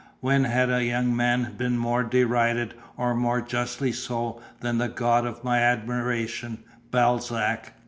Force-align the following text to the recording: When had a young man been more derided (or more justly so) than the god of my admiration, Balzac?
When 0.19 0.45
had 0.45 0.71
a 0.71 0.83
young 0.83 1.15
man 1.15 1.53
been 1.59 1.77
more 1.77 2.01
derided 2.03 2.73
(or 2.97 3.13
more 3.13 3.39
justly 3.39 3.91
so) 3.91 4.41
than 4.59 4.79
the 4.79 4.89
god 4.89 5.27
of 5.27 5.43
my 5.43 5.59
admiration, 5.59 6.63
Balzac? 6.89 7.73